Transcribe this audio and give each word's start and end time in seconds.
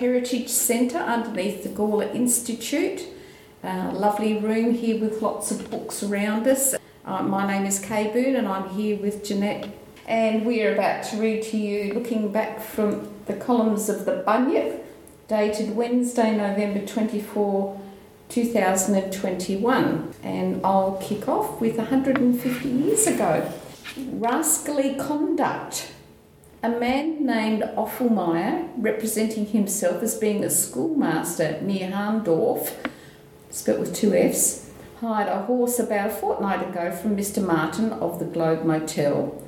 Heritage 0.00 0.48
Centre 0.48 0.96
underneath 0.96 1.62
the 1.62 1.68
Gawler 1.68 2.14
Institute. 2.14 3.06
Uh, 3.62 3.90
lovely 3.92 4.38
room 4.38 4.72
here 4.72 4.98
with 4.98 5.20
lots 5.20 5.50
of 5.50 5.70
books 5.70 6.02
around 6.02 6.48
us. 6.48 6.74
Uh, 7.04 7.22
my 7.22 7.46
name 7.46 7.66
is 7.66 7.78
Kay 7.78 8.10
Boone 8.10 8.34
and 8.34 8.48
I'm 8.48 8.70
here 8.70 8.96
with 8.96 9.22
Jeanette. 9.22 9.68
And 10.08 10.46
we 10.46 10.62
are 10.62 10.72
about 10.72 11.04
to 11.08 11.18
read 11.18 11.42
to 11.44 11.58
you, 11.58 11.92
looking 11.92 12.32
back 12.32 12.62
from 12.62 13.12
the 13.26 13.34
columns 13.34 13.90
of 13.90 14.06
the 14.06 14.24
Bunyip, 14.26 14.82
dated 15.28 15.76
Wednesday, 15.76 16.34
November 16.34 16.86
24, 16.86 17.78
2021. 18.30 20.14
And 20.22 20.64
I'll 20.64 20.96
kick 21.02 21.28
off 21.28 21.60
with 21.60 21.76
150 21.76 22.68
years 22.70 23.06
ago. 23.06 23.52
Rascally 23.98 24.94
conduct. 24.94 25.92
A 26.62 26.68
man 26.68 27.24
named 27.24 27.62
Offelmeyer, 27.62 28.68
representing 28.76 29.46
himself 29.46 30.02
as 30.02 30.18
being 30.18 30.44
a 30.44 30.50
schoolmaster 30.50 31.58
near 31.62 31.90
Hahndorf, 31.90 32.74
spelt 33.48 33.80
with 33.80 33.94
two 33.94 34.14
F's, 34.14 34.70
hired 35.00 35.28
a 35.28 35.40
horse 35.44 35.78
about 35.78 36.10
a 36.10 36.12
fortnight 36.12 36.68
ago 36.68 36.90
from 36.90 37.16
Mr. 37.16 37.42
Martin 37.42 37.94
of 37.94 38.18
the 38.18 38.26
Globe 38.26 38.66
Motel 38.66 39.42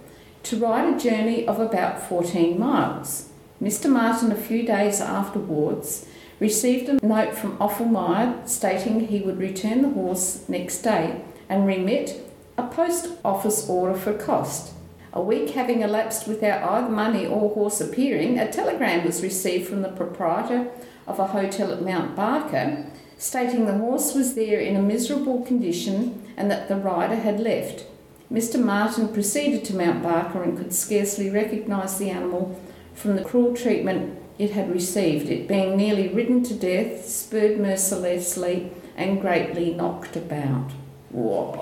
to 0.44 0.56
ride 0.56 0.94
a 0.94 0.98
journey 0.98 1.46
of 1.46 1.60
about 1.60 2.00
14 2.00 2.58
miles. 2.58 3.28
Mr. 3.60 3.90
Martin, 3.90 4.32
a 4.32 4.34
few 4.34 4.62
days 4.62 5.02
afterwards, 5.02 6.06
received 6.40 6.88
a 6.88 7.06
note 7.06 7.34
from 7.34 7.58
Offelmeyer 7.58 8.48
stating 8.48 9.08
he 9.08 9.20
would 9.20 9.38
return 9.38 9.82
the 9.82 9.90
horse 9.90 10.48
next 10.48 10.80
day 10.80 11.20
and 11.50 11.66
remit 11.66 12.26
a 12.56 12.66
post 12.66 13.10
office 13.22 13.68
order 13.68 13.98
for 13.98 14.14
cost. 14.14 14.72
A 15.12 15.20
week 15.20 15.50
having 15.50 15.82
elapsed 15.82 16.26
without 16.26 16.62
either 16.62 16.88
money 16.88 17.26
or 17.26 17.50
horse 17.50 17.80
appearing, 17.80 18.38
a 18.38 18.50
telegram 18.50 19.04
was 19.04 19.22
received 19.22 19.68
from 19.68 19.82
the 19.82 19.90
proprietor 19.90 20.68
of 21.06 21.18
a 21.18 21.28
hotel 21.28 21.72
at 21.72 21.82
Mount 21.82 22.16
Barker 22.16 22.86
stating 23.22 23.66
the 23.66 23.78
horse 23.78 24.14
was 24.14 24.34
there 24.34 24.58
in 24.58 24.74
a 24.74 24.82
miserable 24.82 25.42
condition 25.42 26.20
and 26.36 26.50
that 26.50 26.66
the 26.66 26.76
rider 26.76 27.14
had 27.14 27.38
left. 27.38 27.84
Mr. 28.32 28.62
Martin 28.62 29.12
proceeded 29.12 29.64
to 29.64 29.76
Mount 29.76 30.02
Barker 30.02 30.42
and 30.42 30.58
could 30.58 30.72
scarcely 30.72 31.30
recognise 31.30 31.98
the 31.98 32.10
animal 32.10 32.60
from 32.94 33.14
the 33.14 33.22
cruel 33.22 33.54
treatment 33.54 34.18
it 34.38 34.50
had 34.52 34.72
received, 34.72 35.28
it 35.28 35.46
being 35.46 35.76
nearly 35.76 36.08
ridden 36.08 36.42
to 36.42 36.54
death, 36.54 37.06
spurred 37.06 37.60
mercilessly, 37.60 38.72
and 38.96 39.20
greatly 39.20 39.72
knocked 39.72 40.16
about. 40.16 40.72
Whoa. 41.10 41.60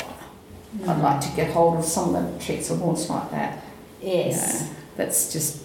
I'd 0.87 1.01
like 1.03 1.21
to 1.23 1.29
get 1.37 1.51
hold 1.53 1.79
of 1.79 1.85
some 1.85 2.15
of 2.15 2.33
the 2.39 2.45
treats 2.45 2.71
of 2.71 2.79
horse 2.79 3.09
like 3.11 3.31
that. 3.33 3.63
Yes. 4.01 4.37
You 4.63 4.67
know, 4.69 4.73
that's 4.97 5.33
just, 5.33 5.63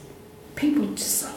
people 0.55 0.85
just, 0.95 1.27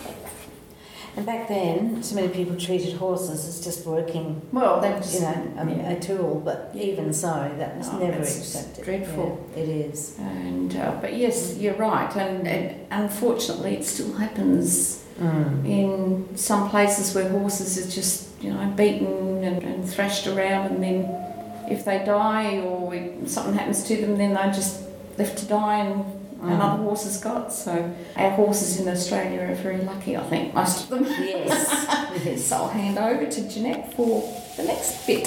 And 1.16 1.26
back 1.26 1.48
then, 1.48 2.02
so 2.02 2.14
many 2.14 2.28
people 2.28 2.56
treated 2.56 2.94
horses 2.94 3.44
as 3.46 3.62
just 3.64 3.84
working, 3.86 4.40
well, 4.52 4.80
they 4.80 4.90
just, 4.92 5.14
you 5.14 5.20
know, 5.20 5.52
a, 5.58 5.66
yeah. 5.68 5.90
a 5.90 6.00
tool. 6.00 6.40
But 6.44 6.70
even 6.74 7.12
so, 7.12 7.52
that 7.58 7.76
was 7.76 7.92
No, 7.92 7.98
never 7.98 8.20
accepted. 8.22 8.84
dreadful. 8.84 9.46
Yeah, 9.56 9.62
it 9.62 9.68
is. 9.68 10.16
And, 10.18 10.74
uh, 10.76 10.96
but 11.00 11.14
yes, 11.16 11.56
you're 11.58 11.74
right, 11.74 12.14
and, 12.16 12.46
and 12.48 12.86
unfortunately 12.90 13.74
it 13.76 13.84
still 13.84 14.12
happens 14.14 15.04
Mm. 15.18 15.66
in 15.66 16.36
some 16.36 16.70
places 16.70 17.12
where 17.12 17.28
horses 17.28 17.76
are 17.76 17.90
just, 17.90 18.28
you 18.40 18.52
know, 18.54 18.72
beaten 18.76 19.42
and, 19.42 19.60
and 19.64 19.84
thrashed 19.88 20.28
around, 20.28 20.66
and 20.70 20.80
then 20.80 21.27
if 21.70 21.84
they 21.84 22.04
die 22.04 22.58
or 22.60 22.94
if 22.94 23.28
something 23.28 23.54
happens 23.54 23.84
to 23.84 23.96
them, 23.96 24.16
then 24.18 24.34
they're 24.34 24.52
just 24.52 24.82
left 25.16 25.38
to 25.38 25.46
die 25.46 25.78
and 25.78 26.04
Mm. 26.38 26.54
another 26.54 26.82
horse 26.84 27.02
has 27.02 27.18
got. 27.18 27.52
So 27.52 27.90
our 28.14 28.30
horses 28.30 28.78
in 28.78 28.86
Australia 28.88 29.40
are 29.40 29.54
very 29.56 29.78
lucky, 29.78 30.16
I 30.16 30.22
think, 30.22 30.54
most 30.54 30.84
of 30.84 30.90
them. 30.90 31.04
Yes. 31.04 31.68
yes. 32.24 32.44
So 32.44 32.56
I'll 32.58 32.68
hand 32.68 32.96
over 32.96 33.26
to 33.26 33.48
Jeanette 33.48 33.92
for 33.94 34.22
the 34.56 34.62
next 34.62 35.04
bit. 35.04 35.26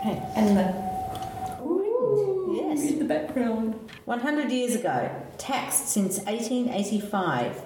Okay. 0.00 0.22
And 0.34 0.56
the 0.56 0.74
Ooh, 1.62 2.56
Yes. 2.56 2.90
in 2.90 2.98
the 2.98 3.04
background. 3.04 3.74
100 4.06 4.50
years 4.50 4.74
ago, 4.74 5.10
taxed 5.36 5.88
since 5.88 6.18
1885. 6.24 7.62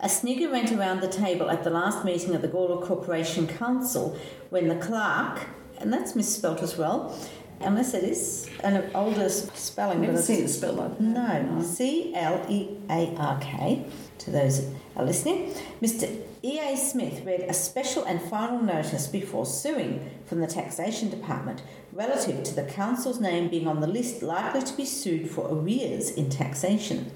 A 0.00 0.08
snigger 0.08 0.50
went 0.50 0.72
around 0.72 1.00
the 1.00 1.08
table 1.08 1.50
at 1.50 1.64
the 1.64 1.70
last 1.70 2.02
meeting 2.04 2.34
of 2.34 2.40
the 2.42 2.48
Gawler 2.48 2.82
Corporation 2.82 3.46
Council 3.46 4.16
when 4.50 4.68
the 4.68 4.74
clerk, 4.76 5.40
and 5.78 5.92
that's 5.92 6.14
misspelt 6.14 6.62
as 6.62 6.76
well, 6.78 7.14
unless 7.60 7.94
it 7.94 8.04
is 8.04 8.48
an 8.62 8.90
older 8.94 9.28
spelling. 9.28 10.00
Never 10.00 10.12
but 10.14 10.18
it's- 10.20 10.26
seen 10.26 10.44
it 10.44 10.48
spelled 10.48 10.76
like 10.76 10.98
that. 10.98 11.02
No, 11.02 11.62
C 11.62 12.12
L 12.14 12.44
E 12.48 12.68
A 12.90 13.14
R 13.16 13.38
K, 13.40 13.84
to 14.18 14.30
those 14.30 14.60
that 14.60 14.74
are 14.96 15.04
listening. 15.04 15.52
Mr. 15.82 16.08
E.A. 16.42 16.76
Smith 16.76 17.22
read 17.24 17.40
a 17.40 17.52
special 17.52 18.04
and 18.04 18.20
final 18.22 18.60
notice 18.62 19.08
before 19.08 19.44
suing 19.44 20.08
from 20.26 20.40
the 20.40 20.46
Taxation 20.46 21.10
Department 21.10 21.60
relative 21.92 22.44
to 22.44 22.54
the 22.54 22.62
Council's 22.62 23.18
name 23.20 23.48
being 23.48 23.66
on 23.66 23.80
the 23.80 23.86
list 23.88 24.22
likely 24.22 24.62
to 24.62 24.76
be 24.76 24.84
sued 24.84 25.28
for 25.28 25.48
arrears 25.50 26.10
in 26.10 26.30
taxation. 26.30 27.10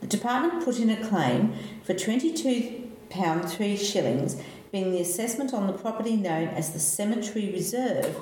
The 0.00 0.06
department 0.06 0.64
put 0.64 0.78
in 0.80 0.88
a 0.88 0.96
claim 1.06 1.52
for 1.84 1.92
£22 1.92 2.88
3 3.10 3.76
shillings, 3.76 4.36
being 4.70 4.90
the 4.90 5.00
assessment 5.02 5.52
on 5.52 5.66
the 5.66 5.72
property 5.74 6.16
known 6.16 6.48
as 6.48 6.72
the 6.72 6.80
Cemetery 6.80 7.50
Reserve, 7.52 8.16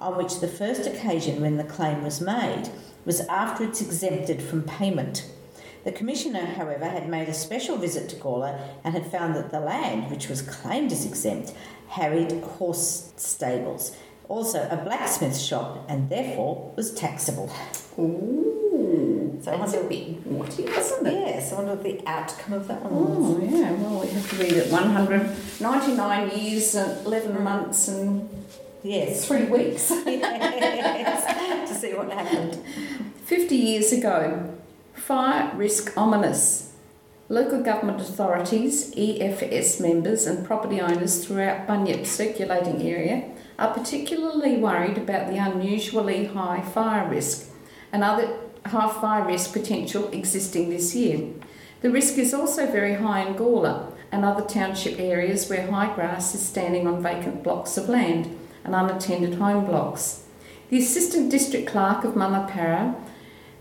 on 0.00 0.16
which 0.16 0.40
the 0.40 0.48
first 0.48 0.86
occasion 0.86 1.40
when 1.40 1.56
the 1.56 1.64
claim 1.64 2.02
was 2.02 2.20
made 2.20 2.68
was 3.04 3.20
after 3.22 3.64
it's 3.64 3.80
exempted 3.80 4.42
from 4.42 4.62
payment. 4.62 5.30
The 5.84 5.92
Commissioner, 5.92 6.46
however, 6.46 6.86
had 6.86 7.08
made 7.08 7.28
a 7.28 7.34
special 7.34 7.76
visit 7.76 8.08
to 8.10 8.16
Gawler 8.16 8.58
and 8.82 8.94
had 8.94 9.06
found 9.10 9.34
that 9.36 9.50
the 9.50 9.60
land, 9.60 10.10
which 10.10 10.28
was 10.28 10.40
claimed 10.42 10.90
as 10.92 11.04
exempt, 11.04 11.52
harried 11.88 12.32
horse 12.42 13.12
stables, 13.16 13.94
also 14.26 14.66
a 14.70 14.76
blacksmith 14.76 15.36
shop, 15.36 15.84
and 15.86 16.08
therefore 16.08 16.72
was 16.76 16.94
taxable. 16.94 17.50
Ooh, 17.98 19.38
So 19.42 19.52
I 19.52 19.58
that's 19.58 19.74
a 19.74 19.80
wonder- 19.80 19.88
bit 19.90 20.26
naughty, 20.26 20.64
isn't 20.64 21.06
it? 21.06 21.12
Yes, 21.12 21.52
I 21.52 21.56
wonder 21.56 21.72
what 21.74 21.82
the 21.84 22.00
outcome 22.06 22.54
of 22.54 22.66
that 22.68 22.82
one 22.82 22.94
was. 22.94 23.36
Oh, 23.52 23.58
yeah, 23.58 23.72
well, 23.72 24.00
we 24.00 24.08
have 24.08 24.30
to 24.30 24.36
read 24.36 24.52
it 24.54 24.72
199 24.72 26.30
years 26.38 26.74
and 26.74 27.06
11 27.06 27.42
months 27.44 27.88
and 27.88 28.26
Yes. 28.84 29.26
three 29.26 29.46
weeks. 29.46 29.90
yes. 30.06 31.70
to 31.70 31.74
see 31.74 31.94
what 31.94 32.12
happened. 32.12 32.62
50 33.24 33.56
years 33.56 33.92
ago, 33.92 34.54
fire 34.92 35.50
risk 35.56 35.96
ominous. 35.96 36.74
Local 37.30 37.62
government 37.62 38.02
authorities, 38.02 38.94
EFS 38.94 39.80
members, 39.80 40.26
and 40.26 40.46
property 40.46 40.82
owners 40.82 41.24
throughout 41.24 41.66
Bunyip's 41.66 42.10
circulating 42.10 42.82
area 42.82 43.30
are 43.58 43.72
particularly 43.72 44.58
worried 44.58 44.98
about 44.98 45.30
the 45.30 45.38
unusually 45.38 46.26
high 46.26 46.60
fire 46.60 47.08
risk 47.08 47.48
and 47.90 48.04
other 48.04 48.36
high 48.66 48.92
fire 48.92 49.26
risk 49.26 49.54
potential 49.54 50.10
existing 50.10 50.68
this 50.68 50.94
year. 50.94 51.30
The 51.80 51.90
risk 51.90 52.18
is 52.18 52.34
also 52.34 52.70
very 52.70 52.94
high 52.94 53.22
in 53.22 53.34
Gawler 53.34 53.90
and 54.12 54.26
other 54.26 54.44
township 54.44 55.00
areas 55.00 55.48
where 55.48 55.70
high 55.70 55.94
grass 55.94 56.34
is 56.34 56.46
standing 56.46 56.86
on 56.86 57.02
vacant 57.02 57.42
blocks 57.42 57.78
of 57.78 57.88
land 57.88 58.38
and 58.64 58.74
unattended 58.74 59.34
home 59.34 59.64
blocks. 59.64 60.24
The 60.70 60.78
Assistant 60.78 61.30
District 61.30 61.66
Clerk 61.66 62.04
of 62.04 62.14
Munno 62.14 62.48
Para 62.48 62.96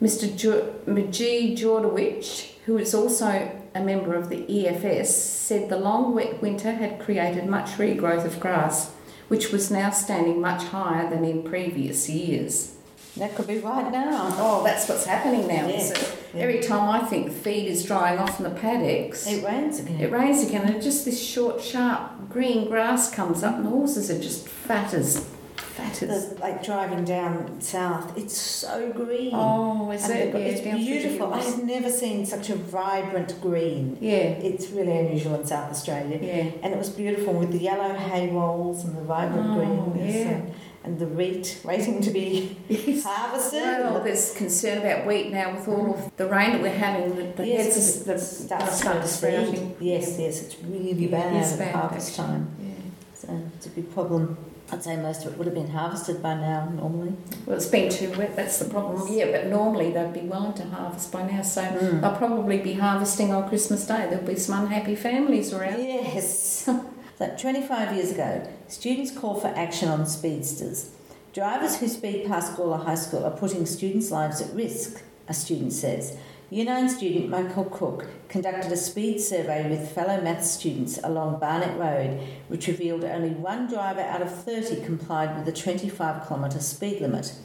Mr. 0.01 0.35
Jo- 0.35 0.73
Jordowich, 0.85 2.55
who 2.65 2.77
is 2.77 2.93
also 2.93 3.51
a 3.73 3.79
member 3.81 4.15
of 4.15 4.29
the 4.29 4.45
EFS, 4.47 5.07
said 5.07 5.69
the 5.69 5.77
long 5.77 6.13
wet 6.13 6.41
winter 6.41 6.73
had 6.73 6.99
created 6.99 7.47
much 7.47 7.71
regrowth 7.77 8.25
of 8.25 8.39
grass, 8.39 8.91
which 9.29 9.51
was 9.51 9.71
now 9.71 9.89
standing 9.89 10.41
much 10.41 10.63
higher 10.65 11.09
than 11.09 11.23
in 11.23 11.43
previous 11.43 12.09
years. 12.09 12.75
That 13.17 13.35
could 13.35 13.45
be 13.47 13.59
right 13.59 13.91
now. 13.91 14.33
Oh, 14.39 14.63
that's 14.63 14.89
what's 14.89 15.05
happening 15.05 15.47
now, 15.47 15.67
Yeah. 15.67 15.93
Every 16.35 16.59
time 16.61 16.89
I 16.89 17.05
think 17.05 17.27
the 17.27 17.31
feed 17.31 17.67
is 17.67 17.83
drying 17.85 18.17
off 18.17 18.39
in 18.39 18.43
the 18.43 18.49
paddocks, 18.59 19.27
It 19.27 19.45
rains 19.45 19.79
again. 19.79 20.01
it 20.01 20.11
rains 20.11 20.41
again, 20.43 20.63
and 20.67 20.81
just 20.81 21.05
this 21.05 21.21
short, 21.21 21.61
sharp 21.61 22.27
green 22.29 22.67
grass 22.67 23.11
comes 23.13 23.43
up, 23.43 23.55
and 23.57 23.65
the 23.65 23.69
horses 23.69 24.09
are 24.09 24.19
just 24.19 24.47
fat 24.47 24.95
as 24.95 25.19
fat 25.55 26.01
as. 26.01 26.29
The- 26.29 26.39
like 26.41 26.63
driving 26.63 27.05
down 27.05 27.61
south, 27.61 28.17
it's 28.17 28.35
so 28.35 28.91
green. 28.91 29.29
Oh, 29.33 29.91
is 29.91 30.03
And 30.09 30.13
it? 30.19 30.33
they've 30.33 30.41
Yeah, 30.41 30.47
it's 30.47 30.61
the 30.61 30.71
beautiful. 30.75 31.33
I've 31.35 31.63
never 31.63 31.91
seen 31.91 32.25
such 32.25 32.49
a 32.49 32.55
vibrant 32.55 33.39
green. 33.39 33.97
Yeah, 34.01 34.11
It's 34.49 34.71
really 34.71 34.97
unusual 34.97 35.35
in 35.35 35.45
South 35.45 35.69
Australia. 35.69 36.17
yeah. 36.19 36.45
And 36.63 36.73
it 36.73 36.79
was 36.79 36.89
beautiful 36.89 37.33
with 37.33 37.51
the 37.51 37.59
yellow 37.59 37.93
hay 37.93 38.29
rolls 38.31 38.83
and 38.83 38.97
the 38.97 39.01
vibrant 39.03 39.51
Oh, 39.51 39.53
greenness 39.55 40.15
yeah. 40.15 40.21
and, 40.31 40.53
and 40.83 40.99
the 40.99 41.05
wheat 41.07 41.61
waiting 41.63 42.01
to 42.01 42.11
be 42.11 42.57
Yes. 42.67 43.03
harvested. 43.03 43.61
Well, 43.61 44.03
there's 44.03 44.33
concern 44.35 44.79
about 44.79 45.05
wheat 45.07 45.31
now 45.31 45.55
with 45.55 45.67
all 45.67 45.93
of 45.93 46.17
the 46.17 46.27
rain 46.27 46.51
that 46.51 46.61
we're 46.61 46.69
having. 46.73 47.15
The, 47.15 47.23
the 47.23 47.47
yes, 47.47 47.63
heads 47.65 47.77
it's, 47.77 47.99
the, 48.03 48.19
starts 48.19 48.77
start 48.79 49.01
to 49.01 49.07
sprouting. 49.07 49.75
Yes, 49.79 50.17
yes, 50.19 50.41
it's 50.43 50.59
really 50.61 51.05
It 51.05 51.11
bad 51.11 51.33
at 51.35 51.71
harvest 51.75 52.19
actually. 52.19 52.27
time. 52.27 52.47
Yeah. 52.61 52.69
So 53.15 53.41
it's 53.55 53.65
a 53.65 53.69
big 53.69 53.93
problem. 53.93 54.37
I'd 54.71 54.83
say 54.83 54.97
most 54.97 55.23
of 55.25 55.33
it 55.33 55.37
would 55.37 55.45
have 55.45 55.53
been 55.53 55.69
harvested 55.69 56.21
by 56.23 56.33
now 56.33 56.67
normally. 56.69 57.13
Well, 57.45 57.55
it's 57.57 57.67
been 57.67 57.89
too 57.91 58.09
wet. 58.17 58.35
That's 58.35 58.57
the 58.59 58.65
problem. 58.65 59.07
Yeah, 59.13 59.25
but 59.31 59.47
normally 59.47 59.91
they'd 59.91 60.13
be 60.13 60.21
willing 60.21 60.53
to 60.55 60.65
harvest 60.65 61.11
by 61.11 61.29
now. 61.29 61.41
So 61.43 61.61
Mm. 61.61 62.01
they'll 62.01 62.15
probably 62.15 62.57
be 62.57 62.73
harvesting 62.73 63.31
on 63.31 63.47
Christmas 63.49 63.85
Day. 63.85 64.07
There'll 64.09 64.25
be 64.25 64.35
some 64.35 64.63
unhappy 64.65 64.95
families 64.95 65.53
around. 65.53 65.81
Yes. 65.83 66.67
that 67.19 67.37
25 67.37 67.95
years 67.95 68.11
ago, 68.11 68.41
students 68.73 69.11
call 69.15 69.35
for 69.39 69.49
action 69.49 69.87
on 69.87 70.03
speedsters. 70.03 70.89
Drivers 71.31 71.77
who 71.77 71.87
speed 71.87 72.25
past 72.25 72.57
Gawler 72.57 72.83
High 72.83 72.95
School 72.95 73.23
are 73.23 73.37
putting 73.37 73.67
students' 73.67 74.09
lives 74.09 74.41
at 74.41 74.53
risk, 74.55 75.03
a 75.27 75.33
student 75.33 75.73
says. 75.73 76.17
Year 76.49 76.65
9 76.65 76.89
student 76.89 77.29
Michael 77.29 77.65
Cook 77.65 78.07
conducted 78.29 78.71
a 78.71 78.77
speed 78.77 79.19
survey 79.19 79.69
with 79.69 79.91
fellow 79.91 80.19
maths 80.21 80.49
students 80.49 80.99
along 81.03 81.39
Barnett 81.39 81.77
Road, 81.77 82.19
which 82.47 82.67
revealed 82.67 83.03
only 83.03 83.29
one 83.29 83.67
driver 83.67 84.01
out 84.01 84.23
of 84.23 84.43
30 84.43 84.83
complied 84.83 85.35
with 85.35 85.45
the 85.45 85.51
25 85.51 86.27
kilometre 86.27 86.59
speed 86.59 86.99
limit. 86.99 87.35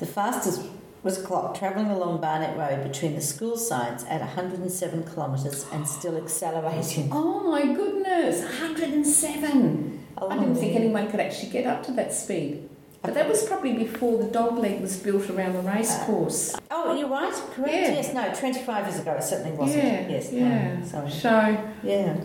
The 0.00 0.06
fastest 0.06 0.66
was 1.02 1.18
clocked 1.18 1.58
travelling 1.58 1.90
along 1.90 2.20
Barnett 2.20 2.58
Road 2.58 2.86
between 2.86 3.14
the 3.14 3.22
school 3.22 3.56
sites 3.56 4.04
at 4.08 4.20
107 4.20 5.04
kilometres 5.04 5.66
and 5.72 5.88
still 5.88 6.18
accelerating. 6.18 7.08
Oh 7.10 7.50
my 7.50 7.72
goodness, 7.72 8.42
107. 8.42 10.03
Oh, 10.18 10.28
I 10.28 10.38
didn't 10.38 10.56
think 10.56 10.74
oh. 10.74 10.78
anyone 10.78 11.10
could 11.10 11.20
actually 11.20 11.50
get 11.50 11.66
up 11.66 11.82
to 11.84 11.92
that 11.92 12.12
speed. 12.12 12.68
But 13.02 13.12
that 13.14 13.28
was 13.28 13.44
probably 13.44 13.74
before 13.74 14.16
the 14.16 14.30
dog 14.30 14.56
leg 14.56 14.80
was 14.80 14.96
built 14.96 15.28
around 15.28 15.52
the 15.52 15.60
race 15.60 15.90
uh, 15.90 16.06
course. 16.06 16.56
Oh, 16.70 16.96
you're 16.96 17.08
right, 17.08 17.32
correct. 17.52 17.72
Yeah. 17.72 17.92
Yes, 17.92 18.14
no, 18.14 18.32
25 18.32 18.86
years 18.86 19.00
ago 19.00 19.12
it 19.12 19.22
certainly 19.22 19.56
wasn't. 19.56 19.84
Yeah, 19.84 20.08
yes, 20.08 20.32
yeah. 20.32 20.78
No, 20.78 20.86
sorry. 20.86 21.10
So, 21.10 21.72
Yeah. 21.82 22.16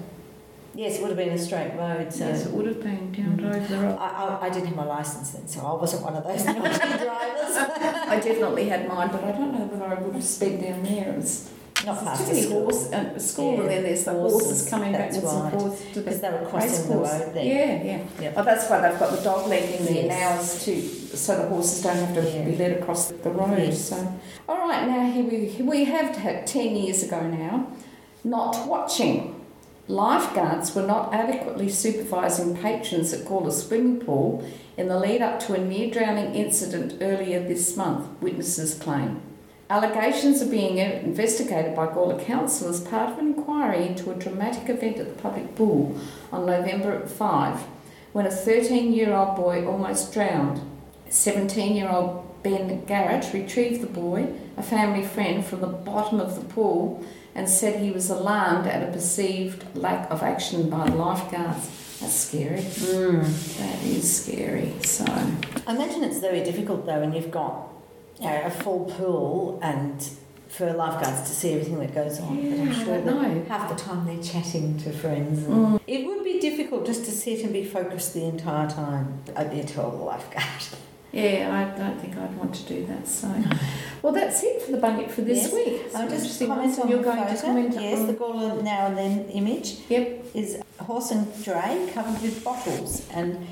Yes, 0.76 0.98
it 0.98 1.02
would 1.02 1.10
have 1.10 1.18
been 1.18 1.34
a 1.34 1.38
straight 1.38 1.74
road. 1.76 2.14
So. 2.14 2.26
yes, 2.26 2.46
it 2.46 2.54
would 2.54 2.68
have 2.68 2.82
been 2.82 3.12
down 3.12 3.38
mm. 3.38 3.54
over 3.54 3.68
the 3.68 3.82
road. 3.82 3.98
I, 4.00 4.08
I, 4.08 4.46
I 4.46 4.50
didn't 4.50 4.68
have 4.68 4.78
my 4.78 4.86
licence 4.86 5.32
then, 5.32 5.46
so 5.48 5.62
I 5.62 5.74
wasn't 5.74 6.04
one 6.04 6.16
of 6.16 6.24
those 6.24 6.46
naughty 6.46 6.60
drivers. 6.62 6.78
I 7.58 8.22
definitely 8.24 8.70
had 8.70 8.88
mine, 8.88 9.10
but 9.12 9.24
I 9.24 9.32
don't 9.32 9.52
know 9.52 9.66
whether 9.66 9.86
I 9.86 10.00
would 10.00 10.16
have 10.16 10.24
sped 10.24 10.62
down 10.62 10.84
there. 10.84 11.12
It 11.12 11.18
was 11.18 11.52
Not 11.86 12.04
past 12.04 12.22
too 12.22 12.28
many 12.28 12.42
school. 12.42 12.62
horse, 12.64 12.92
uh, 12.92 13.20
school, 13.20 13.54
Yeah, 13.54 13.60
and 13.62 13.70
then 13.70 13.84
there's 13.84 14.04
the 14.04 14.12
horses, 14.14 14.42
horses, 14.48 14.70
coming 14.70 14.92
that's 14.92 15.16
backwards 15.18 15.36
right. 15.36 15.54
and 15.54 15.62
forth 15.62 15.94
to 15.94 16.00
Because 16.02 16.16
the 16.20 16.22
they 16.22 16.30
were 16.34 16.50
race 16.60 16.80
the 16.84 16.96
road 16.96 17.34
there. 17.34 17.44
Yeah, 17.46 17.84
yeah. 17.84 18.04
Yep. 18.22 18.34
Oh, 18.38 18.44
that's 18.44 18.70
why 18.70 18.82
they've 18.90 19.00
got 19.00 19.12
the 19.16 19.24
dog 19.24 19.48
leg 19.48 19.80
in 19.80 19.86
there 19.86 20.04
Yes. 20.06 20.68
now, 20.68 21.16
so 21.16 21.38
the 21.38 21.48
horses 21.48 21.82
don't 21.82 21.96
have 21.96 22.14
to 22.16 22.30
Yeah. 22.30 22.44
be 22.44 22.56
led 22.58 22.72
across 22.82 23.08
the 23.12 23.30
road. 23.30 23.58
Yes. 23.60 23.80
So, 23.86 24.14
all 24.48 24.58
right, 24.68 24.88
now 24.88 25.10
here 25.10 25.24
we 25.24 25.64
we 25.64 25.86
have 25.86 26.16
had 26.18 26.46
ten 26.46 26.76
years 26.76 27.02
ago 27.04 27.22
now, 27.22 27.68
not 28.24 28.68
watching. 28.68 29.36
Lifeguards 29.88 30.76
were 30.76 30.84
not 30.86 31.12
adequately 31.14 31.68
supervising 31.70 32.56
patrons 32.56 33.12
at 33.12 33.26
Gawler 33.26 33.52
swimming 33.52 34.00
pool 34.00 34.44
in 34.78 34.88
the 34.88 35.00
lead 35.00 35.22
up 35.24 35.40
to 35.42 35.54
a 35.54 35.58
near 35.58 35.90
drowning 35.90 36.36
incident 36.36 36.96
earlier 37.02 37.40
this 37.40 37.76
month, 37.76 38.06
witnesses 38.22 38.76
claim. 38.76 39.22
Allegations 39.72 40.42
are 40.42 40.48
being 40.48 40.80
investigated 40.80 41.76
by 41.76 41.86
Gawler 41.86 42.20
Council 42.26 42.70
as 42.70 42.82
part 42.82 43.12
of 43.12 43.20
an 43.20 43.28
inquiry 43.28 43.86
into 43.86 44.10
a 44.10 44.16
dramatic 44.16 44.68
event 44.68 44.98
at 44.98 45.16
the 45.16 45.22
public 45.22 45.56
pool 45.56 45.96
on 46.32 46.48
November 46.48 47.06
5 47.06 47.60
when 48.12 48.26
a 48.26 48.32
13 48.32 48.92
year 48.92 49.14
old 49.14 49.36
boy 49.36 49.68
almost 49.68 50.12
drowned. 50.12 50.60
17 51.10 51.76
year 51.76 51.88
old 51.88 52.26
Ben 52.42 52.84
Garrett 52.86 53.32
retrieved 53.32 53.82
the 53.82 53.88
boy, 53.88 54.34
a 54.58 54.64
family 54.64 55.06
friend, 55.06 55.46
from 55.46 55.62
the 55.62 55.68
bottom 55.68 56.20
of 56.20 56.34
the 56.34 56.46
pool 56.52 57.06
and 57.36 57.48
said 57.48 57.80
he 57.80 57.92
was 57.92 58.10
alarmed 58.10 58.66
at 58.66 58.82
a 58.82 58.92
perceived 58.92 59.64
lack 59.78 60.10
of 60.10 60.24
action 60.24 60.68
by 60.68 60.90
the 60.90 60.96
lifeguards. 60.96 62.00
That's 62.00 62.16
scary. 62.16 62.62
Mm. 62.62 63.58
That 63.58 63.84
is 63.84 64.24
scary. 64.24 64.74
So, 64.82 65.06
I 65.68 65.76
imagine 65.76 66.04
it's 66.04 66.20
very 66.20 66.44
difficult 66.44 66.88
though 66.88 67.04
and 67.04 67.14
you've 67.14 67.30
got 67.30 67.69
you 68.20 68.28
know, 68.28 68.42
a 68.46 68.50
full 68.52 68.86
pool 68.86 69.60
and 69.62 70.08
for 70.50 70.74
lifeguards 70.74 71.22
to 71.30 71.36
see 71.36 71.54
everything 71.54 71.80
that 71.80 71.94
goes 71.94 72.20
on. 72.20 72.36
but 72.36 72.44
Yeah, 72.44 72.62
I'm 72.64 72.70
I 72.70 72.74
sure 72.74 72.86
don't 72.86 73.06
that 73.06 73.36
know. 73.36 73.46
half 73.48 73.70
the 73.70 73.76
time 73.82 74.06
they're 74.06 74.22
chatting 74.24 74.78
to 74.80 74.92
friends. 74.92 75.42
Mm. 75.44 75.80
It 75.88 76.06
would 76.08 76.24
be 76.24 76.40
difficult 76.40 76.86
just 76.86 77.06
to 77.06 77.12
sit 77.12 77.44
and 77.44 77.54
be 77.54 77.64
focused 77.64 78.14
the 78.14 78.24
entire 78.26 78.68
time. 78.70 79.22
I'd 79.36 79.52
be 79.52 79.60
a 79.60 79.64
terrible 79.64 80.06
lifeguard. 80.06 80.64
yeah, 81.12 81.72
I 81.74 81.78
don't 81.78 82.00
think 82.02 82.18
I'd 82.18 82.36
want 82.36 82.56
to 82.56 82.64
do 82.64 82.86
that. 82.88 83.08
So, 83.08 83.28
well, 84.02 84.12
that's 84.12 84.44
it 84.44 84.64
for 84.64 84.72
the 84.72 84.78
bucket 84.80 85.12
for 85.12 85.22
this 85.22 85.44
Yes. 85.44 85.54
week. 85.54 85.82
I'll 85.96 86.10
just 86.10 86.40
comment 86.40 86.80
on 86.80 86.90
you're 86.90 86.98
the 86.98 87.04
going 87.04 87.20
photo. 87.24 87.36
to 87.36 87.42
comment 87.42 87.74
yes, 87.76 88.00
on 88.00 88.08
the 88.08 88.14
Gawler 88.14 88.64
Now 88.64 88.88
and 88.88 88.98
Then 88.98 89.26
image 89.30 89.78
Yep. 89.88 90.26
is 90.34 90.60
a 90.80 90.84
horse 90.84 91.12
and 91.12 91.28
dray 91.44 91.90
covered 91.94 92.22
with 92.24 92.44
bottles 92.44 93.08
and 93.14 93.30
it's 93.34 93.38
a 93.38 93.38
ma- 93.38 93.48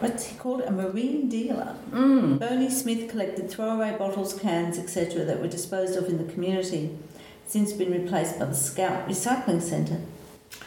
what's 0.00 0.26
he 0.26 0.36
called? 0.38 0.62
A 0.62 0.70
marine 0.70 1.28
dealer. 1.28 1.76
Mm. 1.90 2.38
Bernie 2.38 2.70
Smith 2.70 3.08
collected 3.10 3.50
throwaway 3.50 3.96
bottles, 3.98 4.38
cans, 4.38 4.78
etc., 4.78 5.24
that 5.24 5.40
were 5.40 5.48
disposed 5.48 5.96
of 5.96 6.08
in 6.08 6.18
the 6.24 6.32
community, 6.32 6.90
since 7.46 7.72
been 7.72 7.92
replaced 7.92 8.38
by 8.38 8.46
the 8.46 8.54
Scout 8.54 9.08
Recycling 9.08 9.62
Centre. 9.62 10.00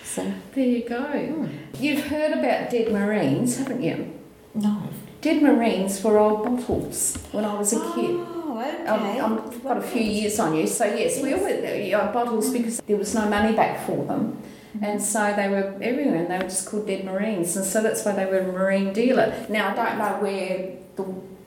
So, 0.03 0.31
There 0.55 0.65
you 0.65 0.87
go. 0.87 1.03
hmm, 1.03 1.47
You've 1.79 2.05
heard 2.07 2.31
about 2.33 2.69
dead 2.69 2.91
marines, 2.91 3.57
haven't 3.57 3.81
you? 3.83 4.13
no. 4.55 4.83
Dead 5.21 5.41
marines 5.43 6.01
were 6.01 6.17
old 6.17 6.45
bottles 6.45 7.17
when 7.33 7.43
I 7.43 7.53
was 7.59 7.73
a 7.73 7.75
kid. 7.93 8.11
Oh, 8.11 8.57
okay. 8.57 9.19
Um, 9.19 9.41
I've 9.45 9.61
got 9.63 9.77
a 9.77 9.81
few 9.81 10.01
years 10.01 10.39
on 10.39 10.55
you, 10.55 10.65
so 10.65 10.85
yes, 10.85 11.21
we 11.21 11.33
all 11.33 11.43
had 11.43 11.93
uh, 11.93 12.11
bottles 12.13 12.49
because 12.51 12.79
there 12.87 12.95
was 12.95 13.13
no 13.13 13.27
money 13.29 13.53
back 13.53 13.85
for 13.85 14.05
them, 14.05 14.41
Mm-hmm. 14.69 14.85
and 14.85 15.01
so 15.01 15.33
they 15.35 15.49
were 15.49 15.75
everywhere, 15.81 16.17
and 16.17 16.29
they 16.29 16.37
were 16.37 16.43
just 16.43 16.69
called 16.69 16.85
dead 16.85 17.03
marines, 17.03 17.55
and 17.55 17.65
so 17.65 17.81
that's 17.81 18.05
why 18.05 18.11
they 18.11 18.25
were 18.25 18.39
a 18.39 18.51
marine 18.51 18.93
dealer. 18.93 19.33
Now 19.49 19.71
I 19.71 19.75
don't 19.75 19.97
know 19.97 20.21
where 20.21 20.75
the 20.95 21.05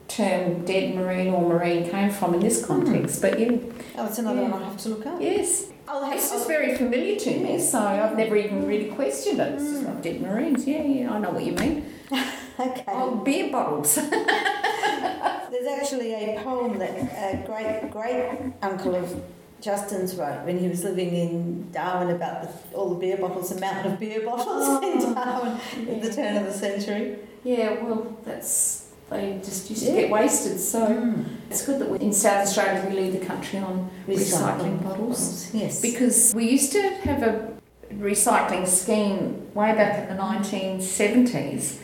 term 0.09 0.65
dead 0.65 0.93
marine 0.95 1.33
or 1.33 1.41
marine 1.47 1.89
came 1.89 2.11
from 2.11 2.33
in 2.33 2.41
this 2.41 2.61
hmm. 2.61 2.67
context, 2.67 3.21
but 3.21 3.39
you, 3.39 3.73
Oh, 3.97 4.05
it's 4.07 4.19
another 4.19 4.41
Yeah. 4.41 4.49
one 4.49 4.63
I'll 4.63 4.69
have 4.69 4.77
to 4.79 4.89
look 4.89 5.05
up. 5.05 5.21
yes, 5.21 5.67
oh, 5.87 5.93
I'll 5.93 6.05
have 6.05 6.13
it's 6.15 6.31
just 6.31 6.47
very 6.47 6.75
familiar 6.75 7.17
to 7.17 7.39
me, 7.39 7.59
so 7.59 7.79
I've 7.79 8.17
never 8.17 8.35
even 8.35 8.61
hmm. 8.61 8.67
really 8.67 8.89
questioned 8.89 9.39
it. 9.39 9.53
It's 9.53 9.63
just 9.63 9.81
hmm. 9.83 9.87
like 9.87 10.01
dead 10.01 10.21
marines, 10.21 10.67
yeah, 10.67 10.83
yeah, 10.83 11.13
I 11.13 11.19
know 11.19 11.31
what 11.31 11.43
you 11.43 11.53
mean. 11.53 11.85
Okay. 12.59 12.83
Oh, 12.87 13.15
beer 13.15 13.51
bottles. 13.51 13.95
There's 15.53 15.67
actually 15.81 16.13
a 16.13 16.39
poem 16.43 16.77
that 16.77 16.91
a 16.91 17.43
great 17.47 17.89
great 17.89 18.53
uncle 18.61 18.93
of 18.93 19.23
Justin's 19.67 20.15
wrote 20.15 20.43
when 20.45 20.59
he 20.59 20.67
was 20.67 20.83
living 20.83 21.15
in 21.15 21.71
Darwin 21.71 22.13
about 22.13 22.41
the, 22.43 22.75
all 22.75 22.89
the 22.89 22.95
beer 22.99 23.15
bottles, 23.15 23.49
the 23.53 23.61
mountain 23.61 23.93
of 23.93 23.99
beer 23.99 24.19
bottles 24.21 24.83
in 24.83 25.13
Darwin 25.13 25.57
at 25.89 26.01
the 26.01 26.13
turn 26.13 26.35
of 26.35 26.45
the 26.45 26.51
century. 26.51 27.17
Yeah, 27.45 27.81
well, 27.81 28.17
that's 28.25 28.89
they 29.09 29.39
just 29.43 29.69
used 29.69 29.85
to 29.85 29.91
get 29.93 30.09
wasted. 30.09 30.59
So 30.59 30.85
Mm. 30.87 31.25
it's 31.49 31.65
good 31.65 31.79
that 31.79 31.89
we, 31.89 31.99
in 31.99 32.11
South 32.11 32.45
Australia 32.47 32.83
we 32.89 32.95
lead 32.95 33.13
the 33.21 33.25
country 33.25 33.59
on 33.59 33.89
recycling, 34.07 34.83
bottles 34.83 35.49
Yes. 35.53 35.81
because 35.81 36.33
we 36.35 36.49
used 36.49 36.71
to 36.73 36.81
have 36.81 37.23
a 37.23 37.53
recycling 37.93 38.67
scheme 38.67 39.47
way 39.53 39.71
back 39.73 40.09
in 40.09 40.15
the 40.15 40.21
1970s, 40.21 41.77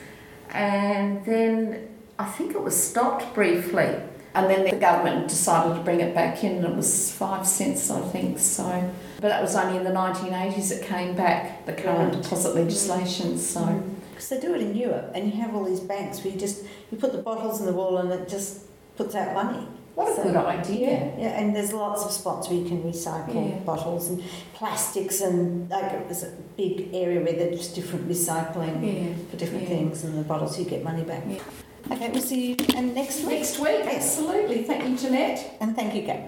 and 0.52 1.24
then 1.24 1.88
I 2.18 2.26
think 2.26 2.56
it 2.56 2.62
was 2.62 2.76
stopped 2.76 3.34
briefly. 3.34 3.96
And 4.36 4.50
then 4.50 4.64
the 4.64 4.76
government 4.78 5.28
decided 5.28 5.76
to 5.76 5.82
bring 5.82 6.02
it 6.02 6.14
back 6.14 6.44
in, 6.44 6.58
and 6.58 6.66
it 6.66 6.76
was 6.76 7.12
five 7.12 7.48
cents, 7.48 7.90
I 7.90 8.00
think. 8.02 8.38
So, 8.40 8.64
but 9.20 9.30
that 9.30 9.42
was 9.42 9.56
only 9.56 9.78
in 9.78 9.84
the 9.84 9.90
1980s 9.92 10.72
it 10.72 10.84
came 10.86 11.16
back, 11.16 11.66
the 11.66 11.74
current 11.74 12.14
Right. 12.14 12.24
deposit 12.24 12.54
legislation. 12.56 13.30
Mm-hmm. 13.30 13.38
So, 13.38 13.62
mm-hmm. 13.62 13.94
Because 14.12 14.30
they 14.30 14.40
do 14.40 14.54
it 14.54 14.62
in 14.62 14.76
Europe, 14.76 15.12
and 15.16 15.26
you 15.34 15.42
have 15.42 15.56
all 15.56 15.64
these 15.64 15.80
banks 15.80 16.24
where 16.24 16.34
you 16.34 16.40
just 16.40 16.64
you 16.92 16.98
put 16.98 17.12
the 17.14 17.20
bottles 17.20 17.60
in 17.62 17.66
the 17.66 17.72
wall 17.74 17.98
and 17.98 18.12
it 18.12 18.28
just 18.30 18.62
puts 18.98 19.16
out 19.16 19.34
money. 19.34 19.66
what 19.96 20.12
a 20.12 20.16
So, 20.16 20.24
good 20.24 20.36
idea! 20.36 20.90
Yeah, 20.90 21.12
yeah, 21.24 21.40
and 21.40 21.56
there's 21.56 21.74
lots 21.74 22.04
of 22.06 22.12
spots 22.12 22.50
where 22.50 22.58
you 22.60 22.68
can 22.68 22.84
recycle 22.84 23.34
Yeah. 23.50 23.60
bottles 23.66 24.10
and 24.10 24.22
plastics, 24.54 25.22
and 25.22 25.70
like 25.70 25.92
it 25.94 26.08
was 26.08 26.24
a 26.24 26.32
big 26.58 26.90
area 26.94 27.20
where 27.22 27.34
there's 27.34 27.58
just 27.58 27.76
different 27.76 28.08
recycling 28.08 28.76
Yeah. 28.84 29.14
for 29.32 29.38
different 29.38 29.68
things, 29.68 30.04
and 30.04 30.18
the 30.18 30.24
bottles 30.24 30.60
you 30.60 30.66
get 30.66 30.84
money 30.84 31.04
back. 31.04 31.24
Yeah. 31.90 31.96
Okay, 31.96 32.10
we'll 32.12 32.22
see 32.22 32.52
you 32.52 32.56
and 32.76 32.94
next 32.94 33.22
week. 33.22 33.40
Next 33.40 33.60
week, 33.60 33.86
absolutely. 33.86 34.64
Thank 34.64 34.88
you, 34.88 34.98
Jeanette. 34.98 35.58
And 35.60 35.76
thank 35.76 35.96
you, 35.96 36.04
Kate. 36.04 36.26